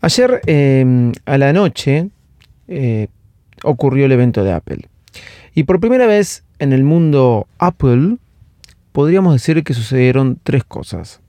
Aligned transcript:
Ayer 0.00 0.40
em, 0.46 1.12
a 1.26 1.38
la 1.38 1.52
noche 1.52 2.08
eh, 2.68 3.08
ocurrió 3.64 4.06
el 4.06 4.12
evento 4.12 4.44
de 4.44 4.52
Apple. 4.52 4.88
Y 5.54 5.64
por 5.64 5.80
primera 5.80 6.06
vez 6.06 6.44
en 6.58 6.72
el 6.72 6.84
mundo 6.84 7.46
Apple 7.58 8.16
podríamos 8.92 9.32
decir 9.32 9.62
que 9.64 9.74
sucedieron 9.74 10.38
tres 10.42 10.64
cosas. 10.64 11.20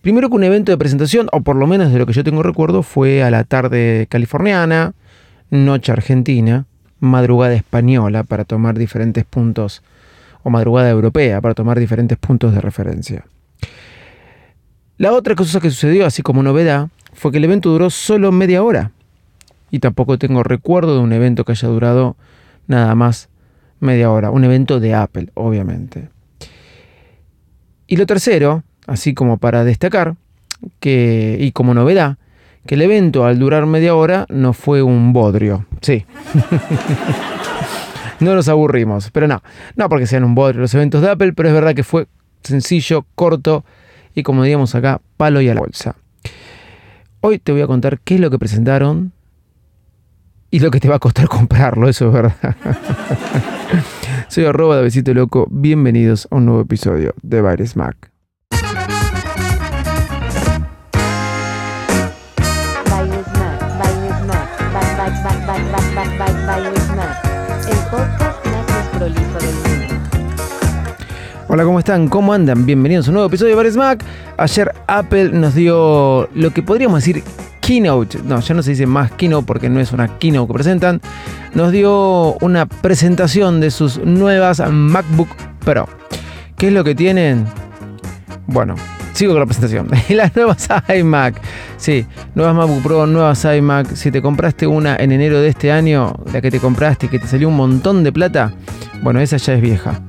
Primero 0.00 0.28
que 0.28 0.36
un 0.36 0.44
evento 0.44 0.72
de 0.72 0.78
presentación, 0.78 1.28
o 1.32 1.42
por 1.42 1.56
lo 1.56 1.66
menos 1.66 1.92
de 1.92 1.98
lo 1.98 2.06
que 2.06 2.12
yo 2.12 2.24
tengo 2.24 2.42
recuerdo, 2.42 2.82
fue 2.82 3.22
a 3.22 3.30
la 3.30 3.44
tarde 3.44 4.06
californiana, 4.08 4.94
noche 5.50 5.92
argentina, 5.92 6.66
madrugada 7.00 7.54
española 7.54 8.24
para 8.24 8.44
tomar 8.44 8.78
diferentes 8.78 9.24
puntos, 9.24 9.82
o 10.42 10.50
madrugada 10.50 10.90
europea 10.90 11.40
para 11.40 11.54
tomar 11.54 11.78
diferentes 11.78 12.18
puntos 12.18 12.54
de 12.54 12.60
referencia. 12.60 13.26
La 14.98 15.12
otra 15.12 15.34
cosa 15.34 15.60
que 15.60 15.70
sucedió, 15.70 16.06
así 16.06 16.22
como 16.22 16.42
novedad, 16.42 16.88
fue 17.12 17.30
que 17.30 17.38
el 17.38 17.44
evento 17.44 17.70
duró 17.70 17.90
solo 17.90 18.32
media 18.32 18.62
hora. 18.62 18.92
Y 19.70 19.78
tampoco 19.78 20.18
tengo 20.18 20.42
recuerdo 20.42 20.94
de 20.94 21.00
un 21.00 21.12
evento 21.12 21.44
que 21.44 21.52
haya 21.52 21.68
durado 21.68 22.16
nada 22.66 22.94
más 22.94 23.28
media 23.80 24.10
hora. 24.10 24.30
Un 24.30 24.44
evento 24.44 24.80
de 24.80 24.94
Apple, 24.94 25.30
obviamente. 25.34 26.08
Y 27.86 27.96
lo 27.96 28.06
tercero, 28.06 28.64
así 28.86 29.14
como 29.14 29.38
para 29.38 29.64
destacar, 29.64 30.16
que, 30.80 31.36
y 31.40 31.52
como 31.52 31.74
novedad, 31.74 32.16
que 32.66 32.76
el 32.76 32.82
evento 32.82 33.24
al 33.24 33.38
durar 33.38 33.66
media 33.66 33.94
hora 33.94 34.26
no 34.28 34.52
fue 34.52 34.82
un 34.82 35.12
bodrio. 35.12 35.66
Sí. 35.80 36.04
no 38.20 38.34
nos 38.34 38.48
aburrimos, 38.48 39.10
pero 39.10 39.26
no. 39.26 39.42
No 39.76 39.88
porque 39.88 40.06
sean 40.06 40.24
un 40.24 40.34
bodrio 40.34 40.60
los 40.60 40.74
eventos 40.74 41.02
de 41.02 41.10
Apple, 41.10 41.32
pero 41.32 41.48
es 41.48 41.54
verdad 41.54 41.74
que 41.74 41.82
fue 41.82 42.06
sencillo, 42.42 43.04
corto 43.14 43.64
y 44.14 44.22
como 44.22 44.44
digamos 44.44 44.74
acá, 44.74 45.00
palo 45.16 45.40
y 45.40 45.48
a 45.48 45.54
la 45.54 45.60
bolsa. 45.60 45.96
Hoy 47.24 47.38
te 47.38 47.52
voy 47.52 47.60
a 47.60 47.68
contar 47.68 48.00
qué 48.00 48.16
es 48.16 48.20
lo 48.20 48.30
que 48.30 48.38
presentaron 48.40 49.12
y 50.50 50.58
lo 50.58 50.72
que 50.72 50.80
te 50.80 50.88
va 50.88 50.96
a 50.96 50.98
costar 50.98 51.28
comprarlo, 51.28 51.88
eso 51.88 52.08
es 52.08 52.12
verdad. 52.12 52.56
Soy 54.28 54.44
arroba 54.44 54.82
de 54.82 55.14
Loco, 55.14 55.46
bienvenidos 55.48 56.26
a 56.32 56.36
un 56.36 56.46
nuevo 56.46 56.62
episodio 56.62 57.14
de 57.22 57.40
Baires 57.40 57.76
Mac. 57.76 58.10
Hola, 71.54 71.64
¿cómo 71.64 71.78
están? 71.78 72.08
¿Cómo 72.08 72.32
andan? 72.32 72.64
Bienvenidos 72.64 73.06
a 73.06 73.10
un 73.10 73.16
nuevo 73.16 73.28
episodio 73.28 73.50
de 73.50 73.56
Bares 73.56 73.76
Mac. 73.76 74.02
Ayer 74.38 74.72
Apple 74.86 75.32
nos 75.32 75.54
dio 75.54 76.26
lo 76.34 76.50
que 76.54 76.62
podríamos 76.62 77.04
decir 77.04 77.22
keynote. 77.60 78.20
No, 78.24 78.40
ya 78.40 78.54
no 78.54 78.62
se 78.62 78.70
dice 78.70 78.86
más 78.86 79.12
keynote 79.12 79.44
porque 79.44 79.68
no 79.68 79.78
es 79.78 79.92
una 79.92 80.16
keynote 80.16 80.46
que 80.46 80.54
presentan. 80.54 81.02
Nos 81.52 81.70
dio 81.70 82.38
una 82.40 82.64
presentación 82.64 83.60
de 83.60 83.70
sus 83.70 83.98
nuevas 83.98 84.62
MacBook 84.66 85.28
Pro. 85.62 85.90
¿Qué 86.56 86.68
es 86.68 86.72
lo 86.72 86.84
que 86.84 86.94
tienen? 86.94 87.44
Bueno, 88.46 88.74
sigo 89.12 89.34
con 89.34 89.40
la 89.40 89.46
presentación. 89.46 89.88
Las 90.08 90.34
nuevas 90.34 90.66
iMac. 90.88 91.38
Sí, 91.76 92.06
nuevas 92.34 92.54
MacBook 92.54 92.82
Pro, 92.82 93.06
nuevas 93.06 93.44
iMac. 93.44 93.94
Si 93.94 94.10
te 94.10 94.22
compraste 94.22 94.66
una 94.66 94.96
en 94.96 95.12
enero 95.12 95.42
de 95.42 95.48
este 95.48 95.70
año, 95.70 96.14
la 96.32 96.40
que 96.40 96.50
te 96.50 96.60
compraste 96.60 97.04
y 97.04 97.08
que 97.10 97.18
te 97.18 97.26
salió 97.26 97.48
un 97.48 97.56
montón 97.56 98.04
de 98.04 98.10
plata, 98.10 98.54
bueno, 99.02 99.20
esa 99.20 99.36
ya 99.36 99.52
es 99.52 99.60
vieja. 99.60 100.00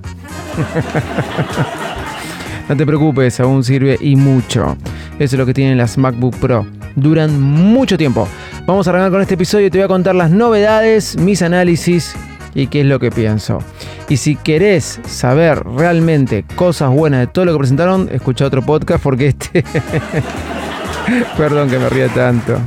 no 2.70 2.78
te 2.78 2.86
preocupes, 2.86 3.40
aún 3.40 3.64
sirve 3.64 3.98
y 4.00 4.16
mucho. 4.16 4.78
Eso 5.20 5.36
es 5.36 5.40
lo 5.40 5.46
que 5.46 5.54
tienen 5.54 5.78
las 5.78 5.98
MacBook 5.98 6.36
Pro. 6.38 6.66
Duran 6.96 7.42
mucho 7.42 7.98
tiempo. 7.98 8.28
Vamos 8.66 8.88
a 8.88 8.92
arrancar 8.92 9.12
con 9.12 9.22
este 9.22 9.34
episodio 9.34 9.68
y 9.68 9.70
te 9.70 9.80
voy 9.80 9.86
a 9.86 9.90
contar 9.90 10.16
las 10.16 10.32
novedades, 10.32 11.18
mis 11.18 11.42
análisis 11.42 12.16
y 12.56 12.68
qué 12.68 12.82
es 12.82 12.86
lo 12.86 13.00
que 13.00 13.12
pienso. 13.12 13.60
Y 14.10 14.18
si 14.18 14.36
querés 14.36 15.00
saber 15.06 15.64
realmente 15.64 16.46
cosas 16.56 16.92
buenas 16.92 17.22
de 17.22 17.28
todo 17.28 17.46
lo 17.46 17.54
que 17.54 17.60
presentaron, 17.60 18.10
escucha 18.12 18.46
otro 18.46 18.62
podcast 18.62 19.04
porque 19.04 19.28
este... 19.28 19.64
Perdón 21.38 21.70
que 21.70 21.80
me 21.80 21.90
ría 21.90 22.08
tanto. 22.10 22.58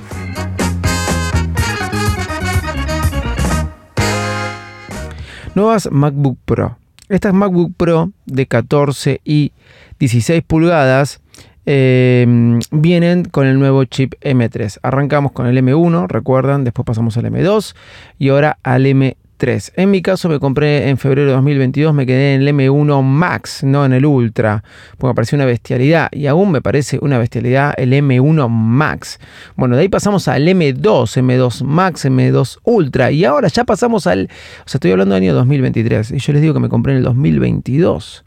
Nuevas 5.55 5.89
MacBook 5.91 6.39
Pro. 6.45 6.77
Estas 7.09 7.35
MacBook 7.35 7.73
Pro 7.77 8.11
de 8.27 8.47
14 8.47 9.21
y 9.25 9.53
16 9.99 10.43
pulgadas 10.43 11.21
em, 11.65 12.59
vienen 12.71 13.25
con 13.25 13.47
el 13.47 13.59
nuevo 13.59 13.85
chip 13.85 14.15
M3. 14.23 14.79
Arrancamos 14.83 15.33
con 15.33 15.47
el 15.47 15.57
M1, 15.59 16.09
recuerdan, 16.09 16.65
después 16.65 16.85
pasamos 16.85 17.17
al 17.17 17.27
M2 17.27 17.75
y 18.19 18.31
ahora 18.31 18.59
al 18.63 18.87
M3. 18.87 19.17
En 19.39 19.91
mi 19.91 20.01
caso 20.01 20.31
me 20.31 20.41
compré 20.41 20.89
en 20.89 20.97
febrero 20.97 21.29
de 21.29 21.35
2022, 21.35 21.93
me 21.93 22.07
quedé 22.07 22.35
en 22.35 22.41
el 22.41 22.49
M1 22.49 23.03
Max, 23.03 23.63
no 23.65 23.85
en 23.85 23.93
el 23.93 24.07
Ultra, 24.07 24.65
porque 24.97 25.11
me 25.11 25.15
pareció 25.15 25.37
una 25.37 25.45
bestialidad 25.45 26.09
y 26.11 26.27
aún 26.27 26.53
me 26.53 26.63
parece 26.63 26.99
una 27.03 27.19
bestialidad 27.19 27.75
el 27.77 27.93
M1 27.93 28.49
Max. 28.49 29.21
Bueno, 29.55 29.77
de 29.77 29.83
ahí 29.83 29.89
pasamos 29.91 30.27
al 30.29 30.49
M2, 30.49 30.81
M2 30.81 31.65
Max, 31.65 32.07
M2 32.07 32.61
Ultra 32.65 33.11
y 33.11 33.27
ahora 33.27 33.49
ya 33.49 33.65
pasamos 33.65 34.07
al, 34.07 34.25
o 34.25 34.69
sea, 34.69 34.79
estoy 34.79 34.93
hablando 34.93 35.15
del 35.15 35.25
año 35.25 35.35
2023 35.35 36.13
y 36.13 36.19
yo 36.19 36.33
les 36.33 36.41
digo 36.41 36.55
que 36.55 36.61
me 36.61 36.71
compré 36.71 36.93
en 36.93 36.99
el 36.99 37.05
2022. 37.05 38.25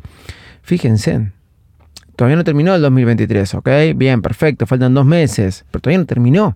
Fíjense. 0.61 1.31
Todavía 2.15 2.35
no 2.35 2.43
terminó 2.43 2.75
el 2.75 2.81
2023, 2.83 3.55
¿ok? 3.55 3.69
Bien, 3.95 4.21
perfecto, 4.21 4.67
faltan 4.67 4.93
dos 4.93 5.05
meses, 5.05 5.65
pero 5.71 5.81
todavía 5.81 5.99
no 5.99 6.05
terminó. 6.05 6.55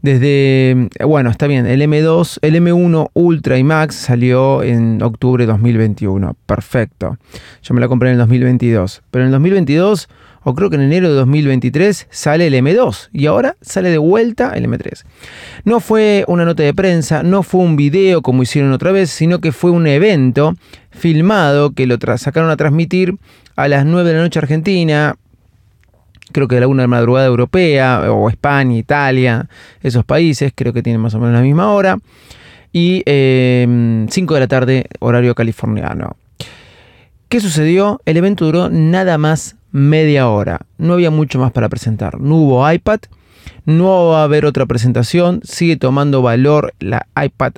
Desde, 0.00 0.88
bueno, 1.04 1.30
está 1.30 1.48
bien, 1.48 1.66
el 1.66 1.82
M2, 1.82 2.38
el 2.42 2.54
M1 2.54 3.10
Ultra 3.14 3.58
y 3.58 3.64
Max 3.64 3.96
salió 3.96 4.62
en 4.62 5.02
octubre 5.02 5.44
de 5.44 5.52
2021. 5.52 6.36
Perfecto. 6.46 7.18
Yo 7.62 7.74
me 7.74 7.80
la 7.80 7.88
compré 7.88 8.10
en 8.10 8.12
el 8.12 8.18
2022. 8.18 9.02
Pero 9.10 9.24
en 9.24 9.26
el 9.26 9.32
2022, 9.32 10.08
o 10.44 10.54
creo 10.54 10.70
que 10.70 10.76
en 10.76 10.82
enero 10.82 11.08
de 11.08 11.16
2023, 11.16 12.06
sale 12.10 12.46
el 12.46 12.54
M2. 12.54 13.08
Y 13.12 13.26
ahora 13.26 13.56
sale 13.60 13.90
de 13.90 13.98
vuelta 13.98 14.52
el 14.54 14.66
M3. 14.66 15.04
No 15.64 15.80
fue 15.80 16.24
una 16.28 16.44
nota 16.44 16.62
de 16.62 16.74
prensa, 16.74 17.24
no 17.24 17.42
fue 17.42 17.62
un 17.62 17.74
video 17.74 18.22
como 18.22 18.44
hicieron 18.44 18.72
otra 18.72 18.92
vez, 18.92 19.10
sino 19.10 19.40
que 19.40 19.50
fue 19.50 19.72
un 19.72 19.88
evento 19.88 20.54
filmado 20.90 21.72
que 21.72 21.86
lo 21.86 21.96
sacaron 22.16 22.50
a 22.50 22.56
transmitir 22.56 23.16
a 23.56 23.66
las 23.66 23.84
9 23.84 24.08
de 24.08 24.16
la 24.16 24.22
noche 24.22 24.38
argentina, 24.38 25.16
creo 26.32 26.48
que 26.48 26.54
de 26.56 26.62
la 26.62 26.68
una 26.68 26.82
de 26.82 26.88
madrugada 26.88 27.26
europea, 27.26 28.12
o 28.12 28.28
España, 28.28 28.76
Italia, 28.76 29.48
esos 29.82 30.04
países, 30.04 30.52
creo 30.54 30.72
que 30.72 30.82
tienen 30.82 31.00
más 31.00 31.14
o 31.14 31.18
menos 31.18 31.34
la 31.34 31.42
misma 31.42 31.72
hora, 31.72 31.98
y 32.72 33.02
5 33.04 33.06
em, 33.06 34.06
de 34.08 34.40
la 34.40 34.46
tarde, 34.46 34.86
horario 35.00 35.34
californiano. 35.34 36.16
¿Qué 37.28 37.40
sucedió? 37.40 38.00
El 38.06 38.16
evento 38.16 38.46
duró 38.46 38.70
nada 38.70 39.18
más 39.18 39.56
media 39.70 40.28
hora, 40.28 40.60
no 40.78 40.94
había 40.94 41.10
mucho 41.10 41.38
más 41.38 41.52
para 41.52 41.68
presentar, 41.68 42.20
no 42.20 42.36
hubo 42.36 42.70
iPad, 42.70 43.00
no 43.66 44.08
va 44.08 44.20
a 44.20 44.24
haber 44.24 44.46
otra 44.46 44.64
presentación, 44.66 45.40
sigue 45.44 45.76
tomando 45.76 46.22
valor 46.22 46.72
la 46.80 47.06
iPad 47.22 47.52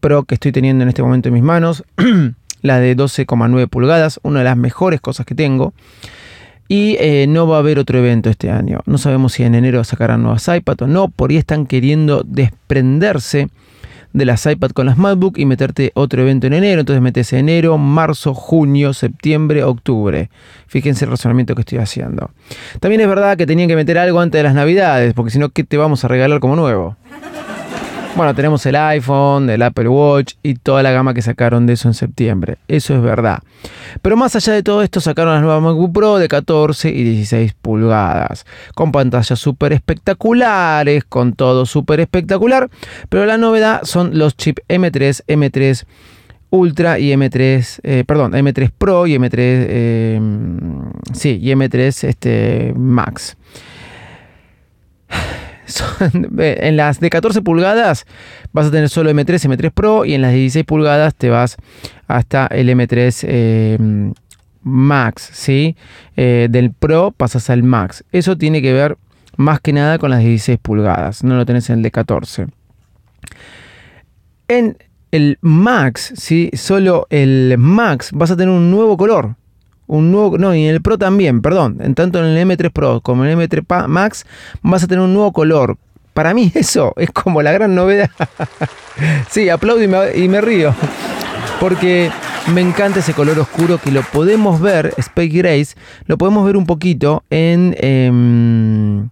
Pro 0.00 0.24
que 0.24 0.34
estoy 0.34 0.52
teniendo 0.52 0.82
en 0.82 0.88
este 0.88 1.02
momento 1.02 1.28
en 1.28 1.34
mis 1.34 1.42
manos, 1.42 1.82
la 2.60 2.78
de 2.78 2.94
12,9 2.94 3.68
pulgadas, 3.68 4.20
una 4.22 4.40
de 4.40 4.44
las 4.44 4.56
mejores 4.56 5.00
cosas 5.00 5.24
que 5.24 5.34
tengo. 5.34 5.72
Y 6.68 6.96
eh, 6.98 7.26
no 7.28 7.46
va 7.46 7.56
a 7.56 7.58
haber 7.60 7.78
otro 7.78 7.98
evento 7.98 8.30
este 8.30 8.50
año. 8.50 8.80
No 8.86 8.98
sabemos 8.98 9.34
si 9.34 9.42
en 9.42 9.54
enero 9.54 9.84
sacarán 9.84 10.22
nuevas 10.22 10.48
iPad 10.48 10.82
o 10.82 10.86
no. 10.86 11.08
Por 11.08 11.30
ahí 11.30 11.36
están 11.36 11.66
queriendo 11.66 12.22
desprenderse 12.24 13.48
de 14.14 14.24
las 14.24 14.46
iPad 14.46 14.70
con 14.70 14.86
las 14.86 14.96
MacBook 14.96 15.38
y 15.38 15.44
meterte 15.44 15.90
otro 15.94 16.22
evento 16.22 16.46
en 16.46 16.54
enero. 16.54 16.80
Entonces 16.80 17.02
metes 17.02 17.32
enero, 17.32 17.76
marzo, 17.76 18.32
junio, 18.32 18.94
septiembre, 18.94 19.64
octubre. 19.64 20.30
Fíjense 20.68 21.04
el 21.04 21.10
razonamiento 21.10 21.54
que 21.54 21.62
estoy 21.62 21.78
haciendo. 21.78 22.30
También 22.80 23.02
es 23.02 23.08
verdad 23.08 23.36
que 23.36 23.46
tenían 23.46 23.68
que 23.68 23.76
meter 23.76 23.98
algo 23.98 24.20
antes 24.20 24.38
de 24.38 24.44
las 24.44 24.54
navidades, 24.54 25.12
porque 25.14 25.32
si 25.32 25.38
no, 25.38 25.50
¿qué 25.50 25.64
te 25.64 25.76
vamos 25.76 26.04
a 26.04 26.08
regalar 26.08 26.40
como 26.40 26.56
nuevo? 26.56 26.96
Bueno, 28.16 28.32
tenemos 28.32 28.64
el 28.66 28.76
iPhone, 28.76 29.50
el 29.50 29.60
Apple 29.60 29.88
Watch 29.88 30.34
y 30.40 30.54
toda 30.54 30.84
la 30.84 30.92
gama 30.92 31.14
que 31.14 31.22
sacaron 31.22 31.66
de 31.66 31.72
eso 31.72 31.88
en 31.88 31.94
septiembre. 31.94 32.58
Eso 32.68 32.94
es 32.94 33.02
verdad. 33.02 33.40
Pero 34.02 34.16
más 34.16 34.36
allá 34.36 34.52
de 34.52 34.62
todo 34.62 34.82
esto, 34.82 35.00
sacaron 35.00 35.34
las 35.34 35.42
nuevas 35.42 35.60
MacBook 35.60 35.92
Pro 35.92 36.18
de 36.18 36.28
14 36.28 36.90
y 36.90 37.02
16 37.02 37.54
pulgadas. 37.54 38.46
Con 38.76 38.92
pantallas 38.92 39.36
súper 39.36 39.72
espectaculares, 39.72 41.02
con 41.02 41.32
todo 41.32 41.66
súper 41.66 41.98
espectacular. 41.98 42.70
Pero 43.08 43.26
la 43.26 43.36
novedad 43.36 43.80
son 43.82 44.16
los 44.16 44.36
chips 44.36 44.62
M3, 44.68 45.24
M3 45.26 45.84
Ultra 46.50 47.00
y 47.00 47.10
M3, 47.12 47.80
eh, 47.82 48.04
perdón, 48.06 48.32
M3 48.32 48.70
Pro 48.78 49.08
y 49.08 49.16
M3, 49.16 49.34
eh, 49.38 50.20
sí, 51.12 51.40
y 51.42 51.50
M3 51.50 52.04
este, 52.04 52.72
Max. 52.76 53.36
En 56.38 56.76
las 56.76 57.00
de 57.00 57.10
14 57.10 57.42
pulgadas 57.42 58.06
vas 58.52 58.66
a 58.66 58.70
tener 58.70 58.88
solo 58.88 59.10
M3, 59.10 59.48
M3 59.48 59.70
Pro 59.72 60.04
y 60.04 60.14
en 60.14 60.22
las 60.22 60.32
de 60.32 60.38
16 60.38 60.64
pulgadas 60.64 61.14
te 61.14 61.30
vas 61.30 61.56
hasta 62.06 62.46
el 62.46 62.68
M3 62.68 63.24
eh, 63.28 64.12
Max, 64.62 65.30
¿sí? 65.32 65.76
Eh, 66.16 66.48
del 66.50 66.72
Pro 66.72 67.12
pasas 67.12 67.50
al 67.50 67.62
Max. 67.62 68.04
Eso 68.12 68.36
tiene 68.36 68.62
que 68.62 68.72
ver 68.72 68.96
más 69.36 69.60
que 69.60 69.72
nada 69.72 69.98
con 69.98 70.10
las 70.10 70.20
16 70.20 70.58
pulgadas, 70.60 71.24
no 71.24 71.36
lo 71.36 71.46
tenés 71.46 71.68
en 71.70 71.76
el 71.78 71.82
de 71.82 71.90
14. 71.90 72.46
En 74.48 74.76
el 75.10 75.38
Max, 75.40 76.12
¿sí? 76.16 76.50
solo 76.54 77.06
el 77.10 77.56
Max 77.58 78.10
vas 78.12 78.30
a 78.30 78.36
tener 78.36 78.54
un 78.54 78.70
nuevo 78.70 78.96
color. 78.96 79.36
Un 79.94 80.10
nuevo, 80.10 80.36
no, 80.38 80.52
y 80.52 80.64
en 80.64 80.74
el 80.74 80.82
Pro 80.82 80.98
también, 80.98 81.40
perdón. 81.40 81.78
En 81.80 81.94
tanto 81.94 82.18
en 82.18 82.24
el 82.24 82.48
M3 82.48 82.72
Pro 82.72 83.00
como 83.00 83.24
en 83.24 83.38
el 83.38 83.48
M3 83.48 83.86
Max 83.86 84.26
vas 84.60 84.82
a 84.82 84.88
tener 84.88 85.04
un 85.04 85.14
nuevo 85.14 85.32
color. 85.32 85.78
Para 86.14 86.34
mí 86.34 86.50
eso 86.56 86.94
es 86.96 87.12
como 87.12 87.42
la 87.42 87.52
gran 87.52 87.76
novedad. 87.76 88.10
sí, 89.30 89.48
aplaudo 89.48 89.82
y 90.12 90.28
me, 90.28 90.40
río. 90.40 90.74
Porque 91.60 92.10
me 92.52 92.60
encanta 92.60 92.98
ese 92.98 93.14
color 93.14 93.38
oscuro 93.38 93.78
que 93.78 93.92
lo 93.92 94.02
podemos 94.02 94.60
ver, 94.60 94.92
Space 94.96 95.28
Grace, 95.28 95.76
lo 96.06 96.18
podemos 96.18 96.44
ver 96.44 96.56
un 96.56 96.66
poquito 96.66 97.22
en, 97.30 97.76
em, 97.78 99.10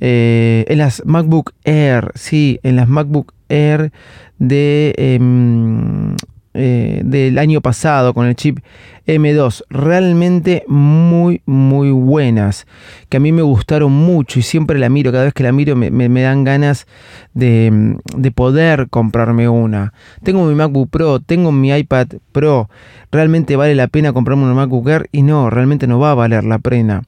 eh, 0.00 0.64
en 0.68 0.78
las 0.78 1.04
MacBook 1.04 1.52
Air. 1.64 2.12
Sí, 2.14 2.60
en 2.62 2.76
las 2.76 2.88
MacBook 2.88 3.32
Air 3.48 3.90
de, 4.38 4.94
em, 4.96 6.14
eh, 6.56 7.02
del 7.04 7.38
año 7.38 7.60
pasado 7.60 8.14
con 8.14 8.26
el 8.26 8.34
chip 8.34 8.60
M2. 9.06 9.64
Realmente 9.68 10.64
muy, 10.66 11.42
muy 11.44 11.90
buenas. 11.90 12.66
Que 13.08 13.18
a 13.18 13.20
mí 13.20 13.30
me 13.30 13.42
gustaron 13.42 13.92
mucho 13.92 14.38
y 14.38 14.42
siempre 14.42 14.78
la 14.78 14.88
miro. 14.88 15.12
Cada 15.12 15.24
vez 15.24 15.34
que 15.34 15.42
la 15.42 15.52
miro 15.52 15.76
me, 15.76 16.22
dan 16.22 16.44
ganas 16.44 16.86
de, 17.34 17.96
de, 18.16 18.30
poder 18.30 18.88
comprarme 18.88 19.48
una. 19.48 19.92
Tengo 20.22 20.46
mi 20.46 20.54
MacBook 20.54 20.90
Pro, 20.90 21.20
tengo 21.20 21.52
mi 21.52 21.70
iPad 21.70 22.08
Pro. 22.32 22.68
Realmente 23.12 23.56
vale 23.56 23.74
la 23.74 23.88
pena 23.88 24.12
comprarme 24.12 24.44
una 24.44 24.54
MacBook 24.54 24.88
Air 24.88 25.08
y 25.12 25.22
no, 25.22 25.50
realmente 25.50 25.86
no 25.86 25.98
va 25.98 26.12
a 26.12 26.14
valer 26.14 26.44
la 26.44 26.58
pena. 26.58 27.02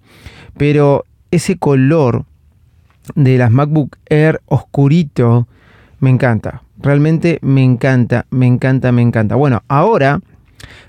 Pero 0.57 1.05
ese 1.31 1.57
color 1.57 2.25
de 3.15 3.39
las 3.39 3.51
MacBook 3.51 3.97
Air 4.07 4.41
oscurito 4.47 5.49
me 6.01 6.11
encanta. 6.11 6.63
Realmente 6.81 7.39
me 7.43 7.65
encanta, 7.65 8.27
me 8.31 8.47
encanta, 8.47 8.93
me 8.93 9.03
encanta. 9.03 9.35
Bueno, 9.35 9.63
ahora 9.69 10.21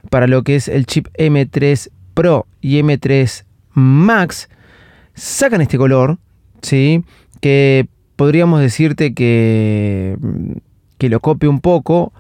para 0.09 0.27
lo 0.27 0.43
que 0.43 0.55
es 0.55 0.67
el 0.67 0.85
chip 0.85 1.07
M3 1.17 1.89
Pro 2.13 2.47
y 2.61 2.81
M3 2.81 3.45
Max, 3.73 4.49
sacan 5.13 5.61
este 5.61 5.77
color, 5.77 6.17
¿sí? 6.61 7.03
Que 7.41 7.87
podríamos 8.15 8.61
decirte 8.61 9.13
que, 9.13 10.17
que 10.97 11.09
lo 11.09 11.19
copie 11.19 11.49
un 11.49 11.61
poco, 11.61 12.11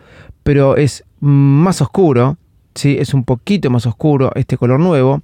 pero 0.43 0.77
es 0.77 1.03
más 1.19 1.81
oscuro, 1.81 2.37
¿sí? 2.75 2.97
Es 2.99 3.13
un 3.13 3.23
poquito 3.23 3.69
más 3.69 3.85
oscuro 3.85 4.31
este 4.35 4.57
color 4.57 4.79
nuevo. 4.79 5.21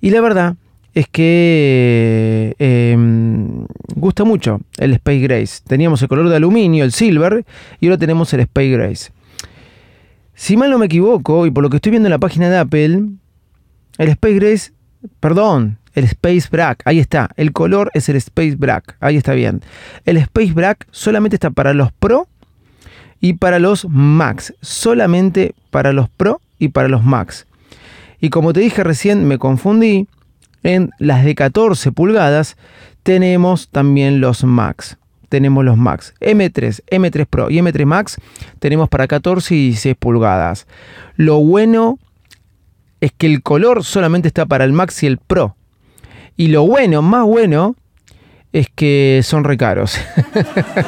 Y 0.00 0.10
la 0.10 0.20
verdad 0.20 0.56
es 0.96 1.08
que 1.08 2.56
em, 2.58 3.66
gusta 3.96 4.24
mucho 4.24 4.62
el 4.78 4.94
Space 4.94 5.18
Grace. 5.18 5.60
Teníamos 5.66 6.00
el 6.00 6.08
color 6.08 6.30
de 6.30 6.36
aluminio, 6.36 6.84
el 6.84 6.92
silver, 6.92 7.44
y 7.80 7.86
ahora 7.88 7.98
tenemos 7.98 8.32
el 8.32 8.40
Space 8.40 8.70
Grace. 8.70 9.12
Si 10.32 10.56
mal 10.56 10.70
no 10.70 10.78
me 10.78 10.86
equivoco, 10.86 11.44
y 11.44 11.50
por 11.50 11.62
lo 11.62 11.68
que 11.68 11.76
estoy 11.76 11.90
viendo 11.90 12.06
en 12.06 12.12
la 12.12 12.18
página 12.18 12.48
de 12.48 12.56
Apple, 12.56 13.02
el 13.98 14.08
Space 14.08 14.34
Grace, 14.36 14.72
perdón, 15.20 15.76
el 15.92 16.04
Space 16.04 16.48
Black, 16.50 16.80
ahí 16.86 16.98
está, 16.98 17.28
el 17.36 17.52
color 17.52 17.90
es 17.92 18.08
el 18.08 18.16
Space 18.16 18.56
Black, 18.56 18.96
ahí 19.00 19.18
está 19.18 19.34
bien. 19.34 19.60
El 20.06 20.16
Space 20.16 20.54
Black 20.54 20.86
solamente 20.92 21.36
está 21.36 21.50
para 21.50 21.74
los 21.74 21.92
Pro 21.92 22.26
y 23.20 23.34
para 23.34 23.58
los 23.58 23.86
Max, 23.86 24.54
solamente 24.62 25.54
para 25.70 25.92
los 25.92 26.08
Pro 26.08 26.40
y 26.58 26.68
para 26.68 26.88
los 26.88 27.04
Max. 27.04 27.46
Y 28.18 28.30
como 28.30 28.54
te 28.54 28.60
dije 28.60 28.82
recién, 28.82 29.28
me 29.28 29.36
confundí, 29.36 30.08
en 30.66 30.90
las 30.98 31.24
de 31.24 31.36
14 31.36 31.92
pulgadas 31.92 32.56
tenemos 33.04 33.68
también 33.68 34.20
los 34.20 34.42
Max. 34.42 34.98
Tenemos 35.28 35.64
los 35.64 35.76
Max. 35.76 36.12
M3, 36.20 36.82
M3 36.90 37.26
Pro 37.26 37.50
y 37.50 37.58
M3 37.58 37.86
Max 37.86 38.16
tenemos 38.58 38.88
para 38.88 39.06
14 39.06 39.54
y 39.54 39.64
16 39.68 39.96
pulgadas. 39.96 40.66
Lo 41.14 41.38
bueno 41.38 42.00
es 43.00 43.12
que 43.16 43.26
el 43.26 43.42
color 43.42 43.84
solamente 43.84 44.26
está 44.26 44.44
para 44.44 44.64
el 44.64 44.72
Max 44.72 45.04
y 45.04 45.06
el 45.06 45.18
Pro. 45.18 45.56
Y 46.36 46.48
lo 46.48 46.66
bueno, 46.66 47.00
más 47.00 47.24
bueno, 47.24 47.76
es 48.52 48.68
que 48.74 49.20
son 49.22 49.44
recaros. 49.44 49.96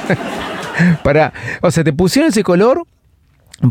para, 1.05 1.33
o 1.63 1.71
sea, 1.71 1.85
te 1.85 1.93
pusieron 1.93 2.31
ese 2.31 2.43
color 2.43 2.85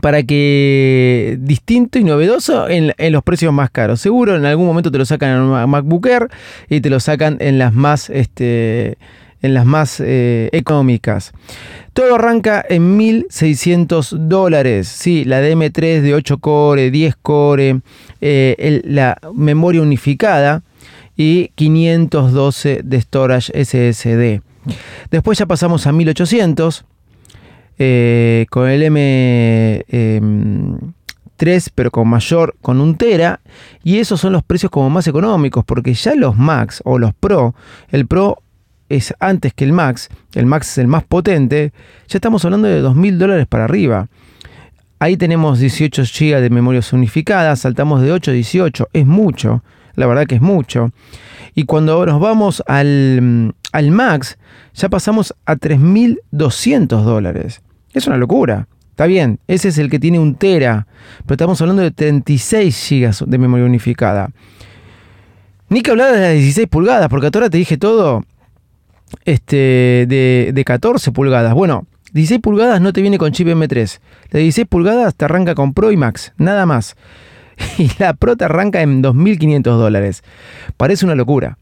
para 0.01 0.21
que 0.23 1.37
distinto 1.39 1.97
y 1.97 2.03
novedoso 2.03 2.67
en, 2.67 2.93
los 3.11 3.23
precios 3.23 3.53
más 3.53 3.69
caros. 3.69 4.01
Seguro 4.01 4.35
en 4.35 4.45
algún 4.45 4.65
momento 4.65 4.91
te 4.91 4.97
lo 4.97 5.05
sacan 5.05 5.29
en 5.31 5.69
MacBook 5.69 6.05
Air 6.07 6.29
y 6.69 6.81
te 6.81 6.89
lo 6.89 6.99
sacan 6.99 7.37
en 7.39 7.57
las 7.57 7.73
más, 7.73 8.09
este, 8.09 8.97
en 9.41 9.53
las 9.53 9.65
más 9.65 10.01
eh, 10.01 10.49
económicas. 10.51 11.31
Todo 11.93 12.15
arranca 12.15 12.63
en 12.67 12.99
1.600 12.99 14.17
dólares. 14.27 14.87
Sí, 14.89 15.23
la 15.23 15.41
DM3 15.41 16.01
de 16.01 16.13
8 16.13 16.37
core, 16.39 16.91
10 16.91 17.15
core, 17.21 17.79
eh, 18.19 18.81
la 18.83 19.17
memoria 19.33 19.81
unificada 19.81 20.63
y 21.15 21.49
512 21.55 22.81
de 22.83 23.01
storage 23.01 23.65
SSD. 23.65 24.41
Después 25.09 25.37
ya 25.37 25.45
pasamos 25.45 25.87
a 25.87 25.93
1800 25.93 26.85
eh, 27.79 28.45
con 28.49 28.67
el 28.69 28.81
M3, 28.83 29.83
em, 29.87 30.77
pero 31.75 31.91
con 31.91 32.07
mayor, 32.07 32.55
con 32.61 32.81
un 32.81 32.95
Tera, 32.95 33.39
y 33.83 33.99
esos 33.99 34.19
son 34.19 34.33
los 34.33 34.43
precios 34.43 34.71
como 34.71 34.89
más 34.89 35.07
económicos, 35.07 35.63
porque 35.65 35.93
ya 35.93 36.15
los 36.15 36.37
Max 36.37 36.81
o 36.85 36.97
los 36.97 37.13
Pro, 37.13 37.53
el 37.89 38.07
Pro 38.07 38.41
es 38.89 39.13
antes 39.19 39.53
que 39.53 39.65
el 39.65 39.73
Max, 39.73 40.09
el 40.33 40.45
Max 40.45 40.71
es 40.71 40.77
el 40.79 40.87
más 40.87 41.03
potente, 41.03 41.73
ya 42.07 42.17
estamos 42.17 42.43
hablando 42.45 42.67
de 42.67 42.81
2.000 42.81 43.17
dólares 43.17 43.47
para 43.47 43.65
arriba. 43.65 44.07
Ahí 44.99 45.15
tenemos 45.15 45.59
18 45.59 46.03
GB 46.03 46.41
de 46.41 46.49
memoria 46.49 46.81
unificada, 46.91 47.55
saltamos 47.55 48.01
de 48.01 48.11
8 48.11 48.31
a 48.31 48.33
18, 48.33 48.89
es 48.93 49.05
mucho, 49.05 49.63
la 49.95 50.07
verdad 50.07 50.25
que 50.25 50.35
es 50.35 50.41
mucho. 50.41 50.91
Y 51.53 51.65
cuando 51.65 52.03
nos 52.05 52.19
vamos 52.19 52.63
al, 52.65 53.53
al 53.71 53.91
Max, 53.91 54.37
ya 54.73 54.89
pasamos 54.89 55.35
a 55.45 55.55
3.200 55.55 57.03
dólares. 57.03 57.61
Es 57.93 58.07
una 58.07 58.17
locura. 58.17 58.67
Está 58.91 59.05
bien, 59.05 59.39
ese 59.47 59.67
es 59.67 59.77
el 59.77 59.89
que 59.89 59.99
tiene 59.99 60.17
un 60.17 60.35
tera, 60.35 60.87
pero 61.25 61.35
estamos 61.35 61.61
hablando 61.61 61.83
de 61.83 61.91
36 61.91 62.87
GB 62.89 63.25
de 63.27 63.37
memoria 63.37 63.65
unificada. 63.65 64.31
Ni 65.69 65.81
que 65.81 65.91
hablar 65.91 66.13
de 66.13 66.19
las 66.19 66.33
16 66.33 66.67
pulgadas, 66.67 67.07
porque 67.07 67.27
ahora 67.27 67.49
te 67.49 67.57
dije 67.57 67.77
todo 67.77 68.23
este, 69.25 70.05
de, 70.07 70.51
de 70.53 70.65
14 70.65 71.11
pulgadas. 71.11 71.53
Bueno, 71.53 71.85
16 72.13 72.41
pulgadas 72.41 72.81
no 72.81 72.93
te 72.93 73.01
viene 73.01 73.17
con 73.17 73.31
chip 73.31 73.47
M3. 73.47 73.99
La 74.31 74.39
16 74.39 74.67
pulgadas 74.67 75.13
te 75.15 75.25
arranca 75.25 75.53
con 75.53 75.73
Pro 75.73 75.91
y 75.91 75.97
Max, 75.97 76.33
nada 76.37 76.65
más. 76.65 76.95
Y 77.77 77.89
la 77.99 78.13
Pro 78.13 78.35
te 78.35 78.45
arranca 78.45 78.81
en 78.81 79.03
2.500 79.03 79.61
dólares. 79.61 80.23
Parece 80.77 81.05
una 81.05 81.15
locura. 81.15 81.57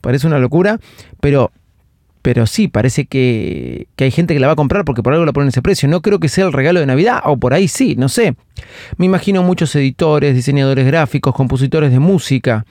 Parece 0.00 0.26
una 0.26 0.38
locura, 0.38 0.80
pero 1.20 1.52
pero 2.22 2.46
sí, 2.46 2.68
parece 2.68 3.06
que, 3.06 3.88
hay 3.96 4.10
gente 4.10 4.34
que 4.34 4.40
la 4.40 4.46
va 4.46 4.52
a 4.52 4.56
comprar 4.56 4.84
porque 4.84 5.02
por 5.02 5.12
algo 5.12 5.24
la 5.24 5.32
ponen 5.32 5.48
ese 5.48 5.62
precio. 5.62 5.88
No 5.88 6.02
creo 6.02 6.20
que 6.20 6.28
sea 6.28 6.46
el 6.46 6.52
regalo 6.52 6.80
de 6.80 6.86
Navidad, 6.86 7.20
o 7.24 7.38
por 7.38 7.54
ahí 7.54 7.66
sí, 7.66 7.96
no 7.96 8.08
sé. 8.08 8.34
Me 8.98 9.06
imagino 9.06 9.42
muchos 9.42 9.74
editores, 9.74 10.34
diseñadores 10.34 10.86
gráficos, 10.86 11.34
compositores 11.34 11.90
de 11.90 11.98
música. 11.98 12.66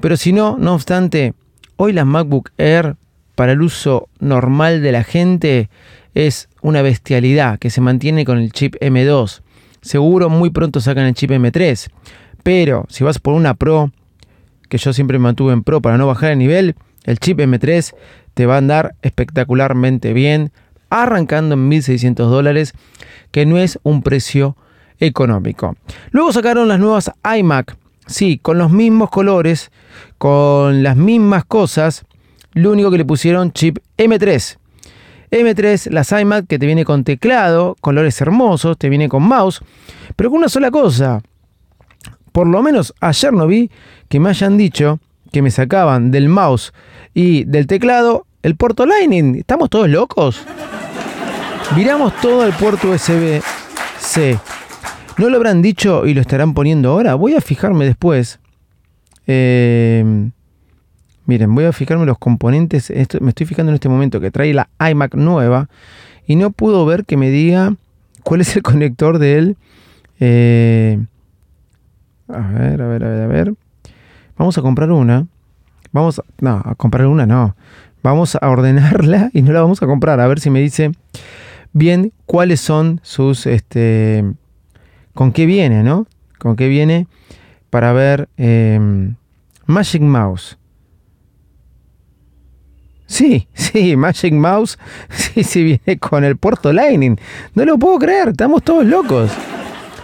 Pero 0.00 0.16
si 0.16 0.32
no, 0.32 0.56
no 0.58 0.74
obstante, 0.74 1.34
hoy 1.76 1.92
las 1.92 2.06
MacBook 2.06 2.50
Air 2.56 2.96
para 3.34 3.52
el 3.52 3.60
uso 3.60 4.08
normal 4.20 4.82
de 4.82 4.92
la 4.92 5.04
gente 5.04 5.68
es 6.14 6.48
una 6.62 6.82
bestialidad 6.82 7.58
que 7.58 7.70
se 7.70 7.80
mantiene 7.80 8.24
con 8.24 8.38
el 8.38 8.52
chip 8.52 8.74
M2. 8.80 9.42
Seguro 9.82 10.30
muy 10.30 10.50
pronto 10.50 10.80
sacan 10.80 11.04
el 11.04 11.14
chip 11.14 11.30
M3. 11.30 11.90
Pero 12.42 12.86
si 12.88 13.04
vas 13.04 13.18
por 13.18 13.34
una 13.34 13.54
Pro, 13.54 13.92
que 14.68 14.78
yo 14.78 14.92
siempre 14.92 15.18
mantuve 15.18 15.52
en 15.52 15.62
Pro 15.62 15.82
para 15.82 15.98
no 15.98 16.06
bajar 16.06 16.32
el 16.32 16.38
nivel, 16.38 16.74
el 17.04 17.18
chip 17.18 17.38
M3 17.38 17.94
te 18.34 18.46
va 18.46 18.54
a 18.54 18.58
andar 18.58 18.94
espectacularmente 19.02 20.12
bien, 20.12 20.52
arrancando 20.90 21.54
en 21.54 21.70
1.600 21.70 22.14
dólares, 22.28 22.72
que 23.30 23.46
no 23.46 23.58
es 23.58 23.78
un 23.82 24.02
precio 24.02 24.56
económico. 25.00 25.76
Luego 26.10 26.32
sacaron 26.32 26.68
las 26.68 26.78
nuevas 26.78 27.10
iMac, 27.24 27.76
sí, 28.06 28.38
con 28.38 28.58
los 28.58 28.70
mismos 28.70 29.10
colores, 29.10 29.70
con 30.18 30.82
las 30.82 30.96
mismas 30.96 31.44
cosas, 31.44 32.04
lo 32.52 32.72
único 32.72 32.90
que 32.90 32.98
le 32.98 33.04
pusieron 33.04 33.52
chip 33.52 33.78
M3. 33.96 34.58
M3, 35.30 35.90
las 35.90 36.12
iMac 36.12 36.46
que 36.46 36.58
te 36.58 36.66
viene 36.66 36.84
con 36.84 37.04
teclado, 37.04 37.76
colores 37.80 38.20
hermosos, 38.20 38.78
te 38.78 38.88
viene 38.88 39.08
con 39.08 39.22
mouse, 39.22 39.60
pero 40.16 40.30
con 40.30 40.38
una 40.38 40.48
sola 40.48 40.70
cosa. 40.70 41.20
Por 42.32 42.46
lo 42.46 42.62
menos 42.62 42.94
ayer 43.00 43.32
no 43.32 43.46
vi 43.46 43.70
que 44.08 44.20
me 44.20 44.30
hayan 44.30 44.56
dicho 44.56 45.00
que 45.32 45.42
me 45.42 45.50
sacaban 45.50 46.10
del 46.10 46.28
mouse 46.28 46.72
y 47.14 47.44
del 47.44 47.66
teclado 47.66 48.26
el 48.42 48.56
puerto 48.56 48.86
Lightning. 48.86 49.36
¿Estamos 49.36 49.70
todos 49.70 49.88
locos? 49.88 50.44
Miramos 51.76 52.14
todo 52.20 52.46
el 52.46 52.52
puerto 52.52 52.90
USB-C. 52.90 54.38
¿No 55.18 55.28
lo 55.28 55.36
habrán 55.36 55.62
dicho 55.62 56.06
y 56.06 56.14
lo 56.14 56.20
estarán 56.20 56.54
poniendo 56.54 56.90
ahora? 56.90 57.14
Voy 57.14 57.34
a 57.34 57.40
fijarme 57.40 57.84
después. 57.84 58.38
Eh, 59.26 60.30
Miren, 61.28 61.54
voy 61.54 61.66
a 61.66 61.74
fijarme 61.74 62.06
los 62.06 62.16
componentes. 62.16 62.88
Esto, 62.88 63.18
me 63.20 63.28
estoy 63.28 63.44
fijando 63.44 63.70
en 63.70 63.74
este 63.74 63.90
momento 63.90 64.18
que 64.18 64.30
trae 64.30 64.54
la 64.54 64.70
iMac 64.80 65.14
nueva 65.14 65.68
y 66.26 66.36
no 66.36 66.52
puedo 66.52 66.86
ver 66.86 67.04
que 67.04 67.18
me 67.18 67.28
diga 67.28 67.74
cuál 68.22 68.40
es 68.40 68.56
el 68.56 68.62
conector 68.62 69.18
de 69.18 69.36
él. 69.36 69.56
Eh, 70.20 70.98
a 72.28 72.40
ver, 72.52 72.80
a 72.80 72.88
ver, 72.88 73.04
a 73.04 73.08
ver, 73.10 73.20
a 73.20 73.26
ver. 73.26 73.54
Vamos 74.38 74.56
a 74.56 74.62
comprar 74.62 74.90
una. 74.92 75.26
Vamos 75.92 76.20
a, 76.20 76.22
no, 76.40 76.62
a 76.64 76.74
comprar 76.76 77.06
una 77.06 77.26
no. 77.26 77.56
Vamos 78.02 78.36
a 78.40 78.48
ordenarla 78.48 79.30
y 79.32 79.42
no 79.42 79.52
la 79.52 79.60
vamos 79.60 79.82
a 79.82 79.86
comprar. 79.86 80.20
A 80.20 80.28
ver 80.28 80.40
si 80.40 80.48
me 80.48 80.60
dice 80.60 80.92
bien 81.72 82.12
cuáles 82.24 82.60
son 82.60 83.00
sus, 83.02 83.46
este, 83.46 84.24
con 85.14 85.32
qué 85.32 85.46
viene, 85.46 85.82
¿no? 85.82 86.06
Con 86.38 86.54
qué 86.54 86.68
viene 86.68 87.08
para 87.70 87.92
ver 87.92 88.28
em, 88.36 89.16
Magic 89.66 90.02
Mouse. 90.02 90.56
Sí, 93.06 93.48
sí, 93.54 93.96
Magic 93.96 94.34
Mouse, 94.34 94.78
sí, 95.08 95.42
sí 95.42 95.64
viene 95.64 95.98
con 95.98 96.22
el 96.24 96.36
puerto 96.36 96.72
Lightning. 96.72 97.16
No 97.54 97.64
lo 97.64 97.78
puedo 97.78 97.98
creer, 97.98 98.28
estamos 98.28 98.62
todos 98.62 98.86
locos. 98.86 99.32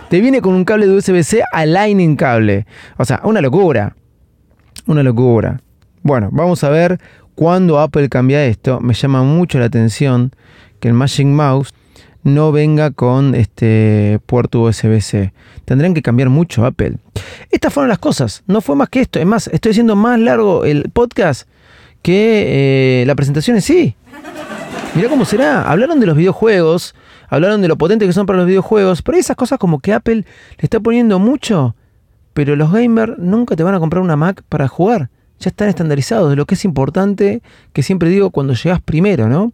Te 0.09 0.21
viene 0.21 0.41
con 0.41 0.55
un 0.55 0.65
cable 0.65 0.87
de 0.87 0.97
USB-C 0.97 1.43
a 1.53 1.67
Lightning 1.67 2.17
cable. 2.17 2.67
O 2.97 3.05
sea, 3.05 3.21
una 3.25 3.41
locura. 3.41 3.95
Una 4.87 5.03
locura. 5.03 5.61
Bueno, 6.03 6.29
vamos 6.33 6.63
a 6.65 6.69
ver 6.69 7.01
cuándo 7.35 7.79
Apple 7.81 8.09
cambia 8.09 8.45
esto. 8.45 8.81
Me 8.81 8.95
llama 8.95 9.23
mucho 9.23 9.59
la 9.59 9.65
atención 9.67 10.33
que 10.81 10.89
el 10.89 10.95
Magic 10.95 11.27
Mouse 11.27 11.73
no 12.23 12.53
venga 12.53 12.91
con 12.91 13.35
este 13.35 14.21
puerto 14.27 14.63
USB-C. 14.63 15.33
Tendrán 15.65 15.95
que 15.95 16.03
cambiar 16.03 16.29
mucho 16.29 16.65
Apple. 16.65 16.97
Estas 17.51 17.73
fueron 17.73 17.89
las 17.89 17.99
cosas. 17.99 18.43
No 18.47 18.61
fue 18.61 18.77
más 18.77 18.89
que 18.89 19.01
esto. 19.01 19.19
Es 19.19 19.27
más, 19.27 19.47
estoy 19.49 19.71
haciendo 19.71 19.97
más 19.97 20.19
largo 20.19 20.65
el 20.65 20.91
podcast 20.91 21.49
que 22.03 23.03
eh, 23.03 23.07
la 23.07 23.15
presentación 23.15 23.57
en 23.57 23.63
sí. 23.63 23.97
Mirá 24.95 25.09
cómo 25.09 25.25
será. 25.25 25.63
Hablaron 25.63 26.01
de 26.01 26.07
los 26.07 26.17
videojuegos, 26.17 26.95
hablaron 27.29 27.63
de 27.63 27.69
lo 27.69 27.77
potente 27.77 28.07
que 28.07 28.13
son 28.13 28.27
para 28.27 28.39
los 28.39 28.47
videojuegos, 28.47 29.03
pero 29.03 29.17
hay 29.17 29.21
esas 29.21 29.37
cosas 29.37 29.59
como 29.59 29.81
que 29.81 29.93
Apple 29.93 30.17
le 30.17 30.25
está 30.59 30.81
poniendo 30.81 31.19
mucho, 31.19 31.75
pero 32.35 32.57
los 32.57 32.73
gamers 32.73 33.17
nunca 33.19 33.57
te 33.57 33.63
van 33.63 33.75
a 33.75 33.81
comprar 33.81 34.03
una 34.03 34.17
Mac 34.17 34.43
para 34.49 34.69
jugar. 34.69 35.09
Ya 35.41 35.49
están 35.51 35.69
estandarizados 35.69 36.37
lo 36.37 36.47
que 36.47 36.55
es 36.55 36.65
importante, 36.65 37.43
que 37.73 37.83
siempre 37.83 38.09
digo 38.09 38.31
cuando 38.31 38.55
llegas 38.55 38.81
primero, 38.83 39.29
¿no? 39.29 39.53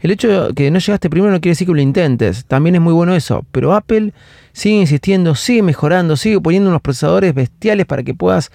El 0.00 0.10
hecho 0.10 0.28
de 0.48 0.54
que 0.54 0.70
no 0.70 0.78
llegaste 0.78 1.10
primero 1.10 1.32
no 1.32 1.40
quiere 1.40 1.52
decir 1.52 1.66
que 1.66 1.74
lo 1.74 1.80
intentes, 1.80 2.44
también 2.46 2.74
es 2.74 2.80
muy 2.80 2.92
bueno 2.92 3.14
eso, 3.14 3.44
pero 3.52 3.74
Apple 3.74 4.12
sigue 4.52 4.76
insistiendo, 4.76 5.34
sigue 5.34 5.62
mejorando, 5.62 6.16
sigue 6.16 6.40
poniendo 6.40 6.70
unos 6.70 6.80
procesadores 6.80 7.34
bestiales 7.34 7.86
para 7.86 8.02
que 8.02 8.14
puedas, 8.14 8.50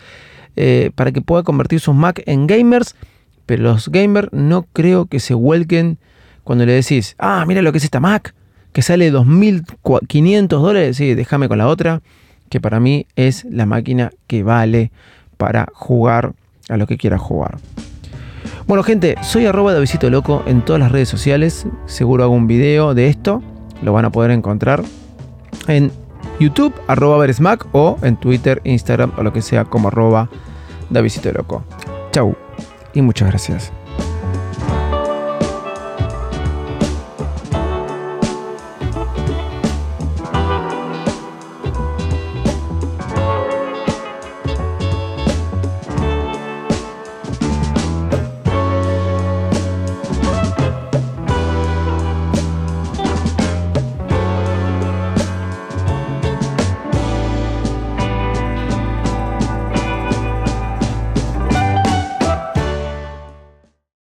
eh, 0.55 0.91
para 0.95 1.11
que 1.11 1.21
pueda 1.21 1.43
convertir 1.43 1.79
sus 1.79 1.95
Mac 1.95 2.23
en 2.25 2.47
gamers, 2.47 2.95
pero 3.45 3.63
los 3.63 3.89
gamers 3.89 4.29
no 4.31 4.65
creo 4.73 5.05
que 5.05 5.19
se 5.19 5.35
vuelquen 5.35 5.99
cuando 6.43 6.65
le 6.65 6.73
decís, 6.73 7.15
ah, 7.19 7.43
mira 7.47 7.61
lo 7.61 7.71
que 7.71 7.77
es 7.77 7.83
esta 7.83 7.99
Mac, 7.99 8.33
que 8.73 8.81
sale 8.81 9.11
2.500 9.13 10.47
dólares, 10.47 10.97
sí, 10.97 11.13
déjame 11.13 11.47
con 11.47 11.59
la 11.59 11.67
otra, 11.67 12.01
que 12.49 12.61
para 12.61 12.79
mí 12.79 13.07
es 13.15 13.45
la 13.45 13.65
máquina 13.65 14.11
que 14.27 14.43
vale 14.43 14.91
para 15.37 15.67
jugar 15.73 16.33
a 16.69 16.77
lo 16.77 16.87
que 16.87 16.97
quieras 16.97 17.21
jugar. 17.21 17.57
Bueno, 18.67 18.83
gente, 18.83 19.15
soy 19.21 19.45
arroba 19.45 19.73
de 19.73 19.79
Visito 19.79 20.09
Loco 20.09 20.43
en 20.47 20.63
todas 20.63 20.79
las 20.79 20.91
redes 20.91 21.09
sociales. 21.09 21.67
Seguro 21.85 22.23
hago 22.23 22.33
un 22.33 22.47
video 22.47 22.93
de 22.93 23.09
esto. 23.09 23.43
Lo 23.83 23.93
van 23.93 24.05
a 24.05 24.11
poder 24.11 24.31
encontrar 24.31 24.83
en 25.67 25.91
YouTube, 26.39 26.73
arroba 26.87 27.17
Veresmac, 27.17 27.67
o 27.73 27.97
en 28.01 28.17
Twitter, 28.17 28.61
Instagram 28.63 29.11
o 29.17 29.23
lo 29.23 29.33
que 29.33 29.41
sea 29.41 29.65
como 29.65 29.89
arroba 29.89 30.29
de 30.89 31.01
Visito 31.01 31.31
Loco. 31.31 31.63
Chau 32.11 32.35
y 32.93 33.01
muchas 33.01 33.29
gracias. 33.29 33.84